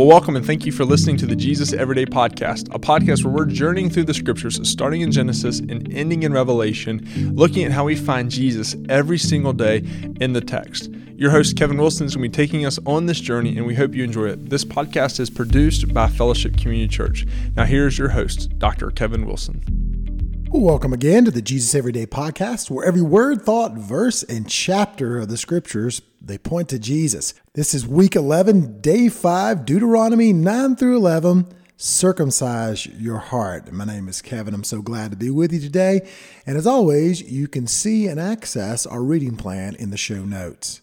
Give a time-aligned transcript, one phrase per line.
[0.00, 3.34] Well, welcome and thank you for listening to the Jesus Everyday Podcast, a podcast where
[3.34, 7.84] we're journeying through the scriptures, starting in Genesis and ending in Revelation, looking at how
[7.84, 9.84] we find Jesus every single day
[10.18, 10.90] in the text.
[11.16, 13.74] Your host, Kevin Wilson, is going to be taking us on this journey, and we
[13.74, 14.48] hope you enjoy it.
[14.48, 17.26] This podcast is produced by Fellowship Community Church.
[17.54, 18.90] Now, here's your host, Dr.
[18.92, 20.46] Kevin Wilson.
[20.48, 25.28] Welcome again to the Jesus Everyday Podcast, where every word, thought, verse, and chapter of
[25.28, 27.34] the scriptures they point to Jesus.
[27.54, 31.46] This is week 11, day 5, Deuteronomy 9 through 11.
[31.76, 33.72] Circumcise your heart.
[33.72, 34.52] My name is Kevin.
[34.52, 36.06] I'm so glad to be with you today.
[36.46, 40.82] And as always, you can see and access our reading plan in the show notes.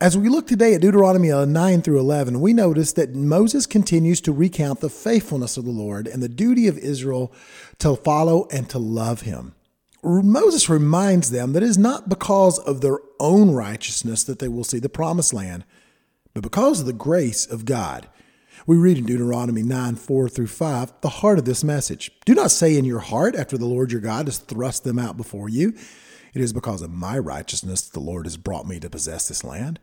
[0.00, 4.32] As we look today at Deuteronomy 9 through 11, we notice that Moses continues to
[4.32, 7.32] recount the faithfulness of the Lord and the duty of Israel
[7.78, 9.55] to follow and to love him.
[10.06, 14.64] Moses reminds them that it is not because of their own righteousness that they will
[14.64, 15.64] see the promised land,
[16.32, 18.08] but because of the grace of God.
[18.66, 22.10] We read in Deuteronomy 9 4 through 5 the heart of this message.
[22.24, 25.16] Do not say in your heart, after the Lord your God has thrust them out
[25.16, 25.74] before you,
[26.34, 29.42] It is because of my righteousness that the Lord has brought me to possess this
[29.42, 29.80] land.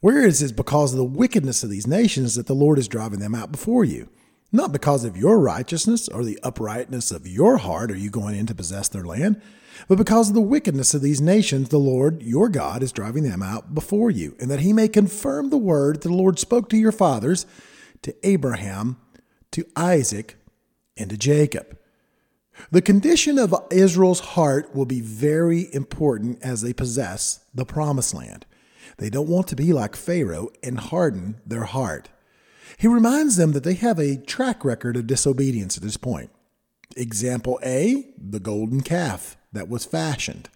[0.00, 3.20] Whereas it is because of the wickedness of these nations that the Lord is driving
[3.20, 4.10] them out before you.
[4.50, 8.46] Not because of your righteousness or the uprightness of your heart are you going in
[8.46, 9.40] to possess their land,
[9.86, 13.42] but because of the wickedness of these nations, the Lord your God is driving them
[13.42, 16.78] out before you, and that he may confirm the word that the Lord spoke to
[16.78, 17.46] your fathers,
[18.02, 18.96] to Abraham,
[19.52, 20.36] to Isaac,
[20.96, 21.78] and to Jacob.
[22.70, 28.46] The condition of Israel's heart will be very important as they possess the promised land.
[28.96, 32.08] They don't want to be like Pharaoh and harden their heart.
[32.76, 36.30] He reminds them that they have a track record of disobedience at this point.
[36.96, 40.48] Example A, the golden calf that was fashioned.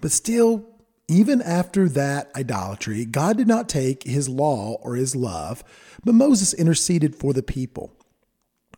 [0.00, 0.66] But still,
[1.08, 5.62] even after that idolatry, God did not take his law or his love,
[6.04, 7.92] but Moses interceded for the people.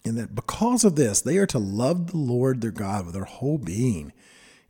[0.04, 3.24] And that because of this, they are to love the Lord their God with their
[3.24, 4.12] whole being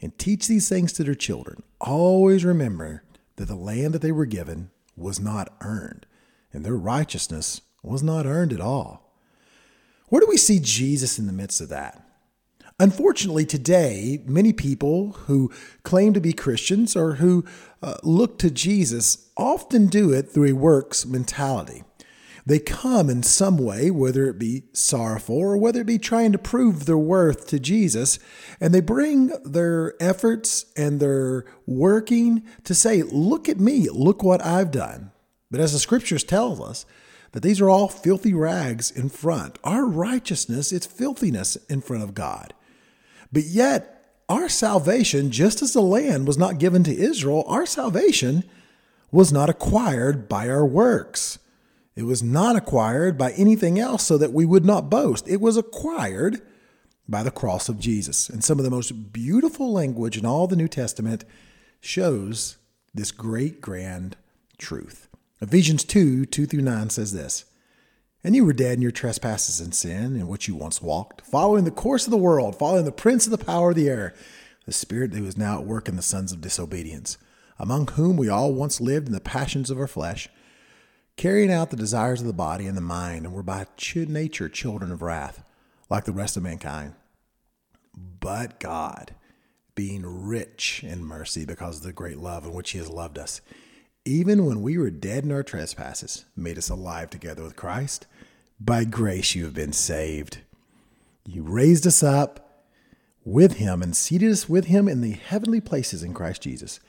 [0.00, 1.62] and teach these things to their children.
[1.80, 3.02] Always remember
[3.36, 6.06] that the land that they were given was not earned,
[6.52, 9.12] and their righteousness was not earned at all.
[10.08, 12.02] Where do we see Jesus in the midst of that?
[12.80, 15.50] Unfortunately, today, many people who
[15.82, 17.44] claim to be Christians or who
[17.82, 21.82] uh, look to Jesus often do it through a works mentality.
[22.46, 26.38] They come in some way, whether it be sorrowful or whether it be trying to
[26.38, 28.18] prove their worth to Jesus,
[28.58, 34.42] and they bring their efforts and their working to say, Look at me, look what
[34.42, 35.10] I've done.
[35.50, 36.86] But as the scriptures tell us,
[37.32, 39.58] that these are all filthy rags in front.
[39.64, 42.54] Our righteousness, it's filthiness in front of God.
[43.32, 48.44] But yet, our salvation, just as the land was not given to Israel, our salvation
[49.10, 51.38] was not acquired by our works.
[51.96, 55.26] It was not acquired by anything else so that we would not boast.
[55.28, 56.42] It was acquired
[57.08, 58.28] by the cross of Jesus.
[58.28, 61.24] And some of the most beautiful language in all the New Testament
[61.80, 62.58] shows
[62.94, 64.16] this great, grand
[64.58, 65.08] truth.
[65.40, 67.44] Ephesians 2 2 through 9 says this
[68.24, 71.64] And you were dead in your trespasses and sin, in which you once walked, following
[71.64, 74.14] the course of the world, following the prince of the power of the air,
[74.66, 77.18] the spirit that was now at work in the sons of disobedience,
[77.58, 80.28] among whom we all once lived in the passions of our flesh
[81.18, 84.90] carrying out the desires of the body and the mind, and were by nature children
[84.90, 85.44] of wrath,
[85.90, 86.94] like the rest of mankind.
[88.20, 89.14] But God,
[89.74, 93.42] being rich in mercy because of the great love in which He has loved us,
[94.08, 98.06] even when we were dead in our trespasses, made us alive together with Christ.
[98.58, 100.38] By grace you have been saved.
[101.24, 102.64] You raised us up
[103.24, 106.80] with Him and seated us with Him in the heavenly places in Christ Jesus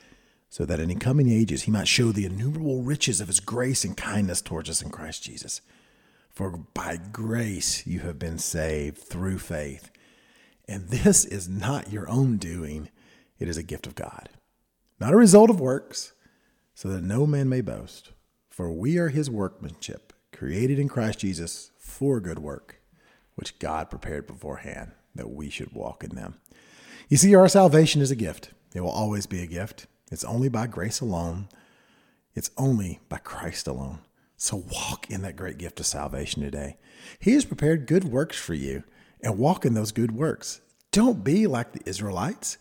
[0.50, 3.84] so that in the coming ages he might show the innumerable riches of his grace
[3.84, 5.60] and kindness towards us in Christ Jesus.
[6.28, 9.90] For by grace you have been saved through faith.
[10.66, 12.90] And this is not your own doing,
[13.38, 14.28] it is a gift of God,
[14.98, 16.12] not a result of works,
[16.80, 18.12] so that no man may boast.
[18.48, 22.80] For we are his workmanship, created in Christ Jesus for good work,
[23.34, 26.40] which God prepared beforehand that we should walk in them.
[27.10, 28.52] You see, our salvation is a gift.
[28.74, 29.88] It will always be a gift.
[30.10, 31.50] It's only by grace alone.
[32.34, 33.98] It's only by Christ alone.
[34.38, 36.78] So walk in that great gift of salvation today.
[37.18, 38.84] He has prepared good works for you
[39.20, 40.62] and walk in those good works.
[40.92, 42.56] Don't be like the Israelites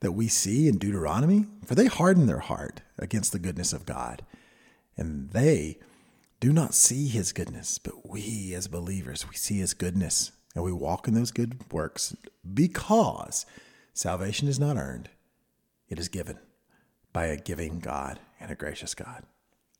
[0.00, 4.22] that we see in Deuteronomy, for they harden their heart against the goodness of God.
[4.96, 5.78] And they
[6.40, 10.72] do not see his goodness, but we as believers, we see his goodness and we
[10.72, 12.16] walk in those good works
[12.54, 13.44] because
[13.92, 15.08] salvation is not earned,
[15.88, 16.38] it is given
[17.12, 19.24] by a giving God and a gracious God.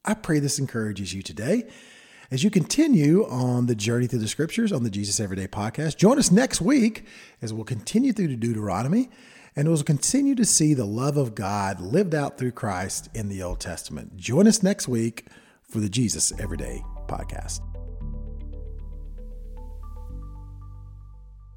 [0.05, 1.69] I pray this encourages you today
[2.31, 5.97] as you continue on the journey through the scriptures on the Jesus Everyday podcast.
[5.97, 7.07] Join us next week
[7.41, 9.11] as we'll continue through the Deuteronomy
[9.59, 13.43] and we'll continue to see the love of God lived out through Christ in the
[13.43, 14.17] Old Testament.
[14.17, 15.27] Join us next week
[15.65, 17.78] for the Jesus Everyday podcast.